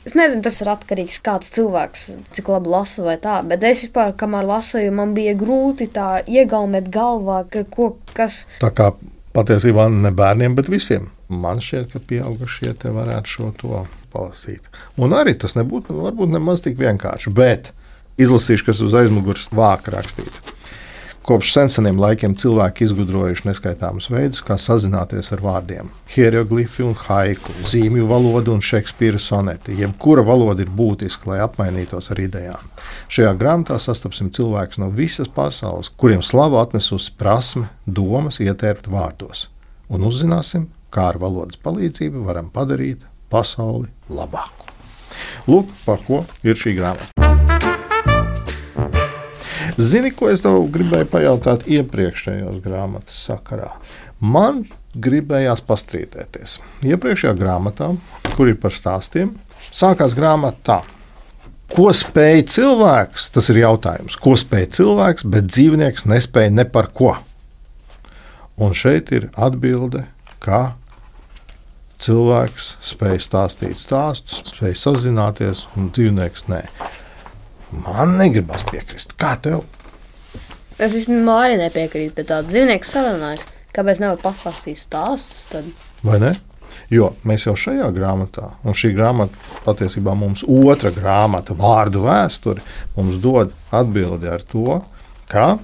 Es 0.08 0.16
nezinu, 0.16 0.42
tas 0.44 0.58
ir 0.64 0.70
atkarīgs 0.72 1.20
no 1.20 1.24
kāds 1.24 1.52
cilvēks, 1.56 2.02
cik 2.36 2.50
labi 2.52 2.72
lasa 2.72 3.04
vai 3.06 3.16
tā. 3.24 3.38
Bet 3.48 3.64
es 3.68 3.86
vispār, 3.86 4.12
kamēr 4.20 4.48
lasīju, 4.48 4.92
man 4.96 5.14
bija 5.16 5.34
grūti 5.40 5.88
tā 5.92 6.22
iegaumēt 6.28 6.90
galvā, 6.92 7.42
ka 7.52 7.64
ko, 7.72 7.94
kas. 8.16 8.42
Tā 8.60 8.72
kā 8.76 8.92
patiesībā 9.36 9.88
ne 9.92 10.12
bērniem, 10.16 10.56
bet 10.60 10.72
visiem. 10.72 11.10
Man 11.28 11.64
šķiet, 11.64 11.92
ka 11.92 12.04
pieaugušie 12.08 12.76
te 12.80 12.92
varētu 12.96 13.34
šo 13.34 13.54
to 13.60 13.82
palasīt. 14.14 14.68
Un 15.00 15.16
arī 15.16 15.36
tas 15.40 15.56
nebūtu 15.60 15.96
varbūt 15.96 16.36
nemaz 16.36 16.64
tik 16.64 16.80
vienkārši, 16.80 17.36
bet 17.36 17.72
izlasīšu, 18.20 18.70
kas 18.70 18.84
uz 18.84 18.96
aizmugures 18.96 19.48
vāka 19.56 19.96
rakstīts. 19.96 20.57
Kopš 21.28 21.50
seniem 21.68 21.98
laikiem 22.00 22.38
cilvēki 22.40 22.86
izgudrojuši 22.86 23.50
neskaitāmus 23.50 24.06
veidus, 24.08 24.40
kā 24.48 24.56
sazināties 24.56 25.28
ar 25.36 25.42
vārdiem. 25.44 25.90
Hieroglifi 26.14 26.86
un 26.88 26.94
haiku, 27.02 27.52
zīmju 27.68 28.06
valoda 28.08 28.54
un 28.54 28.64
Šekspīra 28.64 29.20
soneti. 29.20 29.76
Jebkura 29.76 30.24
valoda 30.24 30.64
ir 30.64 30.72
būtiska, 30.72 31.28
lai 31.28 31.42
apmainītos 31.44 32.08
ar 32.16 32.24
idejām. 32.24 32.72
Šajā 33.12 33.36
grāmatā 33.42 33.76
sastapsim 33.76 34.32
cilvēkus 34.32 34.80
no 34.80 34.88
visas 34.88 35.28
pasaules, 35.28 35.92
kuriem 36.00 36.24
slavu 36.24 36.62
atnesusi 36.62 37.12
prasme, 37.20 37.68
domas 37.84 38.40
ietērpt 38.40 38.88
vārdos. 38.88 39.50
Un 39.92 40.08
uzzināsim, 40.08 40.70
kā 40.96 41.10
ar 41.12 41.20
valodas 41.20 41.60
palīdzību 41.60 42.24
varam 42.24 42.48
padarīt 42.56 43.04
pasauli 43.28 43.92
labāku. 44.08 44.72
Lūk, 45.52 45.76
par 45.84 46.00
ko 46.08 46.24
ir 46.48 46.56
šī 46.56 46.80
grāmata. 46.80 47.27
Zini, 49.78 50.10
ko 50.10 50.32
es 50.34 50.42
tev 50.42 50.64
gribēju 50.74 51.06
pajautāt 51.12 51.68
iepriekšējās 51.70 52.62
grāmatas 52.64 53.18
sakarā? 53.28 53.76
Man 54.18 54.64
gribējās 54.98 55.62
pastrīdēties. 55.68 56.56
Iepriekšējā 56.90 57.36
grāmatā, 57.38 57.92
kur 58.34 58.50
ir 58.50 58.58
par 58.58 58.74
stāstiem, 58.74 59.36
sākās 59.70 60.18
grāmata 60.18 60.64
tā. 60.66 60.80
Ko 61.70 61.92
spēj 61.94 62.48
cilvēks? 62.56 63.28
Tas 63.36 63.52
ir 63.54 63.62
jautājums. 63.62 64.18
Ko 64.18 64.34
spēj 64.40 64.70
cilvēks, 64.80 65.28
bet 65.30 65.52
dzīvnieks 65.52 66.08
nespēja 66.10 66.56
ne 66.58 66.66
par 66.66 66.90
ko? 66.96 67.14
Un 68.58 68.74
šeit 68.74 69.12
ir 69.14 69.30
atbilde, 69.38 70.08
ka 70.42 70.72
cilvēks 72.02 72.78
spēj 72.82 73.22
stāstīt 73.28 73.78
stāstus, 73.78 74.42
spēj 74.56 74.74
sazināties, 74.80 75.68
un 75.78 75.92
dzīvnieks 75.94 76.48
nē. 76.50 76.64
Man 77.72 78.16
negribas 78.20 78.64
piekrist. 78.68 79.14
Kā 79.20 79.36
tev? 79.44 79.66
Es 80.80 80.94
īstenībā 80.96 81.38
arī 81.48 81.56
nepiekrītu, 81.60 82.14
bet 82.16 82.30
tāda 82.30 82.48
dzīvnieka 82.52 82.88
sarunājas. 82.88 83.46
Kāpēc 83.76 84.02
nevar 84.02 84.20
pastāstīt 84.22 84.80
stāstus? 84.80 85.44
Tad? 85.52 85.68
Vai 86.06 86.20
ne? 86.22 86.36
Jo 86.94 87.12
mēs 87.28 87.48
jau 87.48 87.56
šajā 87.60 87.88
grāmatā, 87.96 88.54
un 88.64 88.76
šī 88.78 88.94
grāmata 88.96 89.36
patiesībā 89.66 90.14
mums 90.16 90.44
otra 90.48 90.92
grāmata, 90.96 91.56
vārdu 91.58 92.06
vēsture, 92.06 92.64
mums 92.96 93.18
dod 93.24 93.52
atbildi 93.76 94.30
ar 94.32 94.46
to, 94.48 94.80
ka 95.28 95.58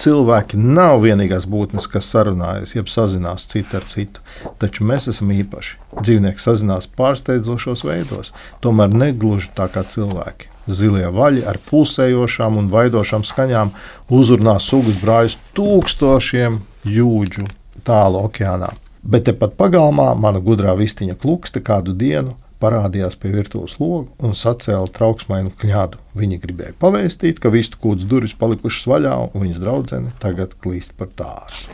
cilvēki 0.00 0.60
nav 0.60 1.00
vienīgās 1.04 1.48
būtnes, 1.50 1.88
kas 1.90 2.08
sarunājas, 2.12 2.76
jeb 2.76 2.88
sazinās 2.92 3.48
citu 3.50 3.80
ar 3.80 3.88
citu. 3.90 4.22
Taču 4.62 4.86
mēs 4.88 5.10
esam 5.12 5.32
īpaši. 5.34 5.76
Dzīvnieki 6.00 6.44
sazinās 6.44 6.88
pārsteidzošos 7.00 7.84
veidos, 7.88 8.32
tomēr 8.64 8.94
negluži 8.94 9.50
tā 9.56 9.68
kā 9.72 9.84
cilvēki. 9.88 10.48
Zilie 10.76 11.08
vaļi 11.14 11.44
ar 11.48 11.58
pulsējošām 11.70 12.58
un 12.60 12.68
vaidošām 12.72 13.24
skaņām 13.26 13.72
uzrunā 14.12 14.58
sugas 14.62 14.98
brāļus 15.02 15.38
tūkstošiem 15.56 16.60
jūdžu 16.88 17.46
tālu 17.86 18.24
okeānā. 18.26 18.70
Bet 19.02 19.26
tepat 19.28 19.56
pagalmā 19.56 20.12
mana 20.18 20.42
gudrā 20.44 20.74
vistiņa 20.76 21.16
klukste 21.20 21.62
kādu 21.64 21.94
dienu 21.96 22.36
parādījās 22.60 23.16
pie 23.16 23.32
virtuves 23.32 23.78
loga 23.80 24.10
un 24.26 24.34
sacēla 24.36 24.90
trauksmainu 24.92 25.52
kņādu. 25.60 26.00
Viņa 26.20 26.40
gribēja 26.42 26.76
pavēstīt, 26.82 27.40
ka 27.40 27.52
vistu 27.52 27.80
kūts 27.80 28.04
durvis 28.08 28.36
palikušas 28.36 28.88
vaļā, 28.90 29.14
un 29.32 29.46
viņas 29.46 29.62
draudzene 29.62 30.12
tagad 30.20 30.52
klīst 30.60 30.92
par 30.98 31.08
tārsu. 31.16 31.72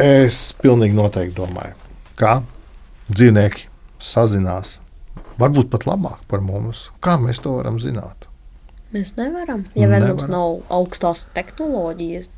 Es 0.00 0.54
pilnīgi 0.62 0.96
noteikti 0.96 1.36
domāju, 1.36 1.74
ka 2.16 2.38
dzīvnieki 3.10 3.66
sazinās 4.00 4.78
varbūt 5.40 5.70
pat 5.72 5.86
labāk 5.88 6.24
par 6.30 6.42
mums. 6.44 6.88
Kā 7.04 7.16
mēs 7.20 7.40
to 7.42 7.56
varam 7.58 7.80
zināt? 7.82 8.26
Mēs 8.94 9.14
nevaram, 9.18 9.64
ja 9.78 9.86
vien 9.90 10.06
mums 10.08 10.26
nav 10.30 10.60
augstās 10.72 11.28
tehnoloģijas. 11.36 12.30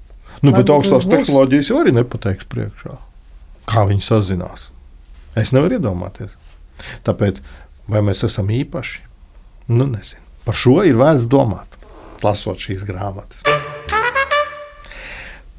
Nu, 0.45 0.53
bet 0.53 0.71
augstās 0.73 1.09
tehnoloģijas 1.09 1.73
jau 1.73 1.81
arī 1.81 1.95
nepateiks 1.97 2.49
priekšā. 2.53 2.97
Kā 3.69 3.87
viņi 3.89 4.05
sazinās? 4.05 4.69
Es 5.39 5.55
nevaru 5.57 5.79
iedomāties. 5.79 6.35
Tāpēc, 7.07 7.41
vai 7.89 8.03
mēs 8.05 8.25
esam 8.27 8.51
īpaši? 8.53 9.01
Nu, 9.73 9.87
nezinu. 9.89 10.21
Par 10.45 10.59
šo 10.59 10.81
ir 10.85 10.99
vērts 10.99 11.29
domāt, 11.31 11.79
lasot 12.25 12.61
šīs 12.61 12.83
grāmatas. 12.89 13.45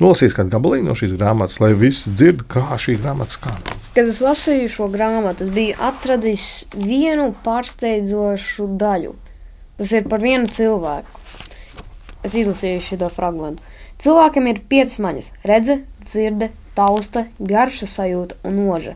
Nolasīs 0.01 0.35
kādu 0.35 0.51
gabaliņu 0.51 0.89
no 0.89 0.97
šīs 0.99 1.13
grāmatas, 1.15 1.61
lai 1.63 1.71
visi 1.77 2.11
dzird, 2.11 2.43
kā 2.51 2.75
šī 2.81 2.97
grāmata 2.99 3.37
skan. 3.37 3.61
Kad 3.93 4.07
es 4.09 4.17
lasīju 4.25 4.69
šo 4.73 4.87
grāmatu, 4.89 5.45
es 5.45 5.51
biju 5.53 5.75
atradis 5.77 6.43
vienu 6.73 7.27
pārsteidzošu 7.45 8.65
daļu. 8.81 9.11
Tas 9.77 9.91
ir 9.93 10.07
par 10.09 10.23
vienu 10.23 10.49
cilvēku. 10.49 11.21
Es 12.25 12.33
izlasīju 12.33 12.81
šo 12.81 13.09
fragment. 13.13 13.61
Cilvēkam 14.01 14.49
ir 14.49 14.63
piecas 14.71 14.97
maņas- 14.97 15.31
redze, 15.51 15.75
dzirde, 16.01 16.49
tausta, 16.73 17.27
garša 17.37 17.85
sajūta 17.85 18.33
un 18.43 18.53
noža. 18.65 18.95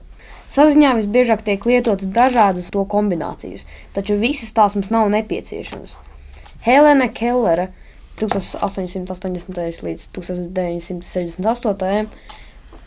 Saziņā 0.50 0.96
visbiežāk 0.98 1.44
tiek 1.46 1.66
lietotas 1.68 2.08
dažādas 2.08 2.72
to 2.72 2.86
kombinācijas, 2.86 3.66
taču 3.94 4.16
visas 4.18 4.54
tās 4.56 4.76
mums 4.76 4.90
nav 4.90 5.10
nepieciešamas. 5.14 5.96
Helēna 6.66 7.14
Kellere 7.14 7.68
1880. 8.18 9.84
līdz 9.84 10.10
1968. 10.18 12.08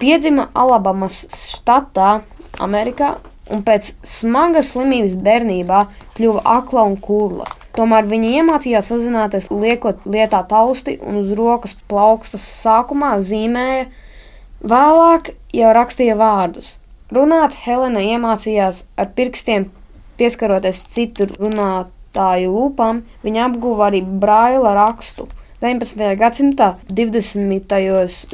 Piedzima 0.01 0.47
Alabamas 0.57 1.27
štatā, 1.37 2.23
Amerikā, 2.65 3.19
un 3.53 3.61
pēc 3.67 3.91
smagas 4.07 4.71
slimības 4.73 5.13
bērnībā 5.21 5.81
kļuva 6.17 6.41
akla 6.57 6.85
un 6.89 6.95
kurla. 7.05 7.49
Tomēr 7.77 8.09
viņa 8.09 8.31
iemācījās 8.41 8.89
sazināties, 8.91 9.51
liekot 9.53 10.07
lietā 10.09 10.41
tausti 10.49 10.97
un 11.05 11.21
uz 11.21 11.29
rokas 11.37 11.77
plaukstas 11.91 12.47
sākumā 12.63 13.19
zīmēja, 13.27 13.91
vēlāk 14.73 15.35
jau 15.57 15.75
rakstīja 15.77 16.17
vārdus. 16.17 16.75
Runāt 17.13 17.59
Helena 17.67 18.01
iemācījās 18.01 18.87
ar 18.97 19.11
pirkstiem, 19.19 19.69
pieskaroties 20.17 20.81
citu 20.95 21.29
runātāju 21.35 22.55
lūpām, 22.55 23.05
viņa 23.27 23.51
apguva 23.51 23.91
arī 23.91 24.01
braila 24.01 24.73
rakstu. 24.81 25.29
19. 25.61 26.17
gadsimtā 26.17 26.67
20. 26.89 27.75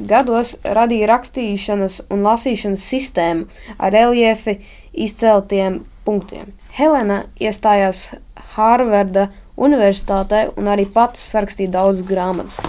gados 0.07 0.53
radīja 0.63 1.09
rakstīšanas 1.11 1.97
un 2.15 2.21
lasīšanas 2.23 2.85
sistēmu 2.87 3.49
ar 3.83 3.91
reliefi 3.91 4.61
izceltiem 4.95 5.81
punktiem. 6.07 6.53
Helena 6.77 7.25
iestājās 7.43 8.13
Harvarda 8.53 9.25
Universitātē 9.59 10.53
un 10.55 10.71
arī 10.71 10.85
pats 10.87 11.25
sarakstīja 11.33 11.73
daudz 11.81 12.05
grāmatas. 12.07 12.61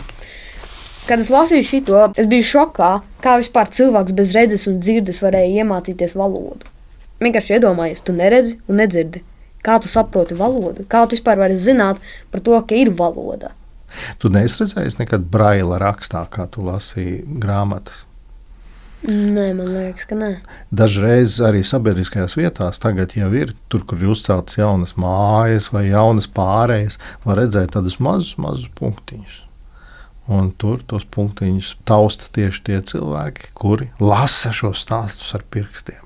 Kad 1.06 1.22
es 1.22 1.30
lasīju 1.30 1.68
šo, 1.70 2.02
es 2.18 2.26
biju 2.26 2.50
šokā, 2.50 2.90
kā 3.22 3.38
vispār 3.38 3.70
cilvēks 3.78 4.18
bez 4.18 4.34
redzes 4.34 4.66
un 4.72 4.82
dzirdes 4.82 5.22
varēja 5.22 5.62
iemācīties 5.62 6.18
valodu. 6.18 6.66
Vienkārši 7.22 7.60
iedomājies, 7.60 8.02
tu 8.02 8.18
neredzi 8.18 8.58
un 8.66 8.82
nedzirdi. 8.82 9.22
Kā 9.62 9.78
tu 9.78 9.94
saproti 9.94 10.34
valodu? 10.34 10.90
Kā 10.90 11.06
tu 11.06 11.14
vispār 11.14 11.46
vari 11.46 11.62
zināt 11.62 12.02
par 12.34 12.42
to, 12.42 12.58
ka 12.66 12.74
ir 12.74 12.90
valoda? 12.98 13.54
Tu 14.22 14.32
neesi 14.34 14.64
redzējis 14.64 15.00
nekad 15.02 15.26
braila 15.32 15.80
rakstā, 15.82 16.26
kā 16.32 16.48
tu 16.52 16.66
lasīji 16.66 17.24
grāmatas. 17.42 18.08
Nē, 19.06 19.52
man 19.54 19.70
liekas, 19.76 20.08
ka 20.10 20.16
nē. 20.18 20.30
Dažreiz 20.74 21.36
arī 21.46 21.62
sabiedriskajās 21.68 22.34
vietās 22.40 22.82
tagad 22.82 23.14
jau 23.14 23.30
ir, 23.38 23.54
tur, 23.70 23.84
kur 23.86 24.02
ir 24.02 24.10
uzceltas 24.10 24.58
jaunas 24.58 24.96
mājas 24.98 25.70
vai 25.70 25.86
jaunas 25.92 26.26
pārējas, 26.34 26.98
var 27.24 27.38
redzēt 27.44 27.76
tādus 27.76 28.00
mazus, 28.02 28.34
mazus 28.42 28.72
punktiņus. 28.80 29.44
Un 30.34 30.50
tur 30.60 30.82
tos 30.84 31.06
punktiņus 31.14 31.76
tausta 31.88 32.28
tieši 32.36 32.66
tie 32.68 32.82
cilvēki, 32.90 33.54
kuri 33.56 33.92
lasa 34.02 34.52
šos 34.52 34.82
stāstus 34.84 35.30
ar 35.38 35.46
pirkstiem. 35.54 36.04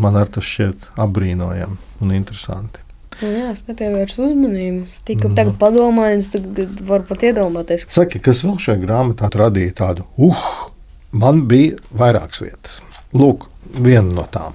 Man 0.00 0.16
ar 0.16 0.32
tas 0.32 0.48
šķiet 0.48 0.88
apbrīnojami 1.04 1.78
un 2.02 2.16
interesanti. 2.16 2.87
Nu, 3.18 3.28
jā, 3.34 3.48
es 3.50 3.64
nepievērsu 3.66 4.22
uzmanību. 4.28 4.84
Es 4.86 5.02
tikai 5.08 5.32
mm. 5.32 5.56
padomāju, 5.58 6.20
un 6.20 6.26
tagad 6.34 6.82
varu 6.86 7.06
pat 7.08 7.24
iedomāties. 7.26 7.88
Saki, 7.90 8.20
kas 8.22 8.44
vēl 8.46 8.60
šajā 8.62 8.78
grāmatā 8.84 9.30
radīja 9.34 9.74
tādu 9.82 10.06
uh! 10.22 10.44
Man 11.10 11.46
bija 11.48 11.78
vairākas 11.96 12.42
vietas. 12.44 12.80
Lūk, 13.16 13.48
viena 13.80 14.12
no 14.12 14.26
tām. 14.28 14.54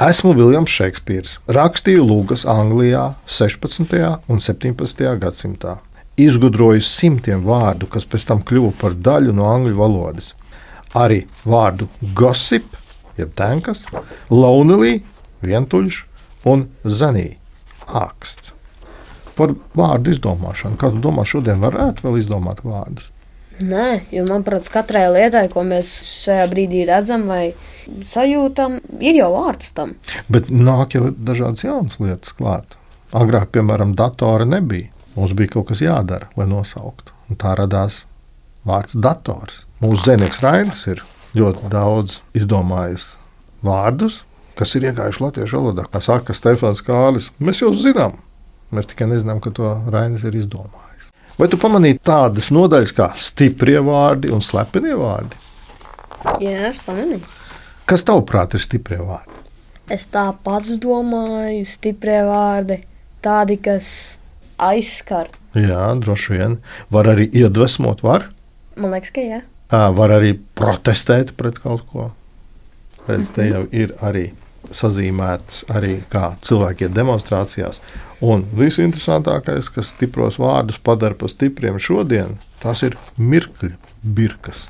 Esmu 0.00 0.34
Viljams 0.36 0.72
Šekspīrs. 0.72 1.38
Rakstīju 1.48 2.04
Lūgas 2.04 2.44
Anglijā 2.48 3.14
16. 3.28 3.96
un 4.28 4.44
17. 4.44 5.02
gadsimtā. 5.24 5.78
Izgudroju 6.20 6.84
simtiem 6.84 7.42
vārdu, 7.48 7.88
kas 7.88 8.04
pēc 8.04 8.28
tam 8.28 8.44
kļuva 8.44 8.74
par 8.80 8.94
daļu 9.08 9.34
no 9.36 9.48
angļu 9.48 9.74
valodas. 9.80 10.34
Arī 10.96 11.24
vārdu 11.48 11.88
gossip, 12.16 12.76
jeb 13.16 13.32
tankas, 13.36 13.82
lonely, 14.28 15.00
vientuļš 15.40 16.04
un 16.52 16.68
zanī, 16.84 17.39
āksts. 17.96 18.52
Par 19.38 19.54
vārdu 19.78 20.12
izdomāšanu. 20.14 20.76
Kā 20.80 20.90
tu 20.92 21.00
domā, 21.02 21.24
šodien 21.28 21.62
varētu 21.62 22.04
vēl 22.06 22.20
izdomāt 22.20 22.62
vārdus? 22.66 23.08
Nē, 23.60 24.06
jo 24.14 24.24
manuprāt, 24.24 24.68
katrai 24.72 25.04
lietai, 25.12 25.44
ko 25.52 25.62
mēs 25.68 25.90
šajā 26.24 26.46
brīdī 26.48 26.86
redzam 26.88 27.26
vai 27.28 27.52
sajūtam, 28.08 28.78
ir 29.04 29.18
jau 29.18 29.28
vārds 29.34 29.74
tam. 29.76 29.92
Bet 30.32 30.48
nāk 30.48 30.96
jau 30.96 31.10
dažādas 31.12 31.66
jaunas 31.66 31.98
lietas 32.00 32.32
klāt. 32.36 32.78
Agrāk, 33.16 33.50
piemēram, 33.56 33.92
datora 33.98 34.46
nebija. 34.48 34.88
Mums 35.16 35.34
bija 35.36 35.56
kaut 35.56 35.68
kas 35.72 35.82
jādara, 35.84 36.30
lai 36.38 36.46
nosauktu. 36.48 37.12
Un 37.28 37.38
tā 37.40 37.52
radās 37.58 38.04
vārds 38.66 38.96
dators. 38.96 39.64
Mūsu 39.82 40.06
zinājums 40.06 40.40
Rainis 40.44 40.86
ir 40.92 41.02
ļoti 41.36 41.70
daudz 41.72 42.20
izdomājis 42.36 43.10
vārdus, 43.66 44.22
kas 44.60 44.76
ir 44.76 44.90
iegājuši 44.90 45.24
latviešu 45.24 45.56
valodā. 45.56 45.86
Kā 45.88 46.02
saka 46.04 46.36
Stefans 46.36 46.84
Kālis, 46.84 47.30
mēs 47.40 47.62
jau 47.64 47.72
zinām. 47.72 48.18
Mēs 48.70 48.90
tikai 48.90 49.08
nezinām, 49.10 49.40
ka 49.42 49.52
to 49.56 49.72
Rainis 49.90 50.26
ir 50.28 50.36
izdomājis. 50.36 51.08
Vai 51.40 51.48
tu 51.48 51.56
pamanīji 51.58 52.02
tādas 52.04 52.50
nodaļas 52.52 52.92
kā 52.94 53.08
stiprie 53.16 53.78
vārdi 53.82 54.30
un 54.34 54.44
slepenie 54.44 54.92
vārdi? 55.00 55.38
Jā, 56.44 56.68
es 56.68 56.78
pamanīju. 56.84 57.24
Kas 57.88 58.04
tavuprāt 58.06 58.54
ir 58.54 58.62
stiprie 58.62 59.00
vārdi? 59.00 59.38
Es 59.90 60.04
tā 60.12 60.28
pats 60.44 60.76
domāju, 60.78 61.64
stiprie 61.66 62.20
vārdi, 62.28 62.76
tādi, 63.24 63.56
kas 63.58 63.88
aizskar. 64.60 65.32
Jā, 65.56 65.88
droši 65.98 66.36
vien. 66.36 66.58
Var 66.94 67.10
arī 67.16 67.26
iedvesmot, 67.40 68.04
var? 68.06 68.28
Man 68.76 68.94
liekas, 68.94 69.10
ka 69.16 69.24
jā. 69.24 69.40
Var 69.72 70.14
arī 70.14 70.36
protestēt 70.58 71.32
pret 71.40 71.58
kaut 71.64 71.88
ko. 71.90 72.10
Redz, 73.08 73.32
te 73.34 73.48
jau 73.48 73.64
ir 73.74 73.96
arī 74.04 74.28
sazīmēts 74.74 75.64
arī 75.72 76.00
kā 76.12 76.34
cilvēki 76.46 76.86
ir 76.86 76.94
demonstrācijās. 76.94 77.80
Un 78.20 78.44
visinteresantākais, 78.56 79.70
kas 79.72 79.92
stipros 79.94 80.36
vārdus 80.40 80.80
padara 80.82 81.16
par 81.16 81.32
stipriem 81.32 81.78
šodien, 81.80 82.36
tas 82.60 82.82
ir 82.86 82.98
mirkļu 83.16 83.72
birkas 84.02 84.66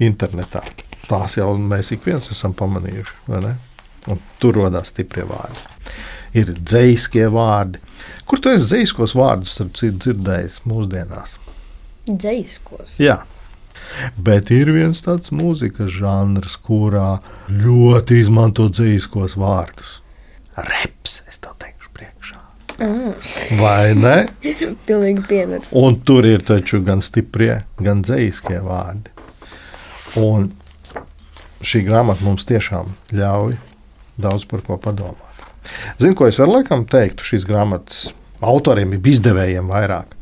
internetā. 0.00 0.62
Tās 1.10 1.36
jau 1.36 1.52
mēs 1.58 1.92
ik 1.92 2.06
viens 2.06 2.30
esam 2.32 2.54
pamanījuši. 2.56 3.18
Tur 4.40 4.62
radās 4.62 4.94
stiprie 4.94 5.26
vārdi. 5.28 5.60
Ir 6.40 6.54
dzīskie 6.54 7.26
vārdi. 7.34 7.82
Kur 8.24 8.40
tu 8.40 8.52
esi 8.54 8.68
dzīskos 8.70 9.16
vārdus 9.18 9.58
dzirdējis 9.74 10.60
mūsdienās? 10.70 11.34
Dzīskos. 12.08 12.94
Jā. 13.02 13.20
Bet 14.16 14.52
ir 14.54 14.72
viens 14.74 15.02
tāds 15.04 15.32
mūzikas 15.34 15.90
žanrs, 15.96 16.56
kurā 16.64 17.18
ļoti 17.48 18.20
izmanto 18.22 18.68
dzīskos 18.70 19.36
vārdus. 19.40 19.98
Reps, 20.56 21.22
es 21.28 21.38
tev 21.38 21.56
teiktu. 21.58 21.70
Mm. 22.80 23.12
Vai 23.60 23.92
ne? 23.92 24.14
Pilnīgi 24.88 25.24
piemērs. 25.28 25.72
Un 25.76 25.98
tur 26.06 26.24
ir 26.24 26.40
taču 26.48 26.80
gan 26.84 27.04
stiprie, 27.04 27.60
gan 27.76 28.00
dzīskie 28.00 28.56
vārdi. 28.64 29.12
Un 30.20 30.48
šī 31.60 31.82
grāmata 31.84 32.24
mums 32.24 32.48
tiešām 32.48 32.94
ļauj 33.12 33.58
daudz 34.20 34.46
par 34.48 34.64
ko 34.64 34.78
padomāt. 34.80 35.44
Zinu, 36.00 36.16
ko 36.16 36.30
es 36.30 36.40
varu 36.40 36.56
laikam 36.56 36.86
teikt 36.88 37.20
šīs 37.24 37.44
grāmatas 37.48 38.08
autoriem, 38.40 38.96
izdevējiem 38.96 39.68
vairāk. 39.68 40.16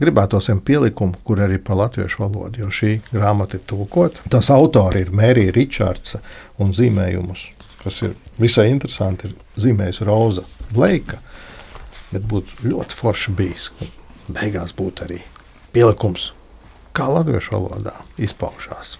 Gribētos 0.00 0.50
viņam 0.50 0.62
pielikumu, 0.66 1.20
kur 1.24 1.40
arī 1.40 1.56
par 1.62 1.78
latviešu 1.80 2.20
valodu, 2.24 2.60
jo 2.64 2.72
šī 2.74 2.98
grāmata 3.08 3.56
ir 3.56 3.64
tulkota. 3.68 4.26
Tas 4.32 4.50
autori 4.52 5.06
ir 5.06 5.14
Mērija 5.16 5.54
Richardsa 5.56 6.20
un 6.60 6.74
zīmējumus, 6.76 7.46
kas 7.80 8.02
ir 8.04 8.12
visai 8.36 8.68
interesanti, 8.74 9.30
ir 9.30 9.62
zīmējusi 9.64 10.08
Roza 10.08 10.44
Bleika 10.68 11.22
bet 12.12 12.26
būtu 12.28 12.70
ļoti 12.70 12.96
forši 12.96 13.34
bijis. 13.36 13.70
Beigās 14.26 14.74
būtu 14.76 15.06
arī 15.06 15.20
pielikums, 15.74 16.32
kā 16.96 17.06
latviešu 17.10 17.54
valodā 17.54 17.94
izpaužās. 18.18 18.96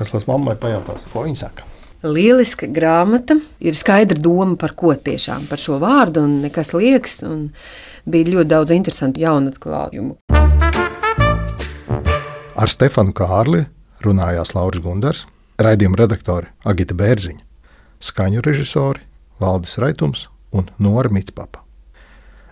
Es 0.00 0.12
lasu 0.14 0.28
mammai 0.28 0.56
pajautās, 0.60 1.06
ko 1.12 1.24
viņa 1.26 1.42
saka. 1.44 1.66
Lieliska 2.00 2.68
grāmata, 2.72 3.36
ir 3.60 3.76
skaidra 3.76 4.16
doma 4.20 4.56
par 4.60 4.72
ko 4.76 4.94
tiešām 4.96 5.44
par 5.50 5.60
šo 5.60 5.76
vārdu, 5.82 6.24
un 6.24 6.38
nekas 6.46 6.72
liekas. 6.72 7.18
Un 7.28 7.50
bija 8.12 8.34
ļoti 8.34 8.50
daudz 8.50 8.74
interesantu 8.74 9.22
jaunu 9.22 9.52
atklājumu. 9.54 10.16
Ar 12.60 12.68
Stefanu 12.68 13.14
Kārli 13.16 13.64
runājās 14.04 14.54
Lauris 14.56 14.82
Gundars, 14.84 15.24
raidījuma 15.60 16.02
redaktori 16.02 16.50
Agita 16.68 16.96
Bērziņa, 16.96 17.42
skaņu 18.04 18.44
režisori 18.44 19.04
Valdis 19.40 19.78
Raitums 19.80 20.26
un 20.52 20.68
Nora 20.78 21.12
Mitspapa. 21.12 21.64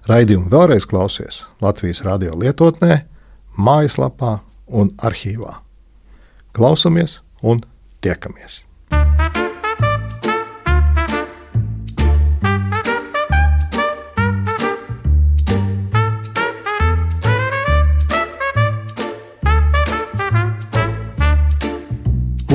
Raidījumu 0.09 0.49
vēlreiz 0.53 0.87
klausies 0.89 1.43
Latvijas 1.61 2.01
radio 2.07 2.37
lietotnē, 2.39 3.03
mājaslapā 3.59 4.39
un 4.69 4.95
arhīvā. 5.05 5.59
Klausamies 6.57 7.21
un 7.43 7.61
tiekamies! 8.01 8.68